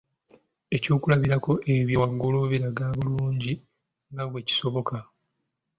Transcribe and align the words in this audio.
Ebyokulabirako 0.75 1.51
ebyo 1.75 1.97
waggulu 2.01 2.39
biraga 2.51 2.85
bulungi 2.99 3.53
nga 4.11 4.23
bwe 4.29 4.41
kisoboka 4.47 4.97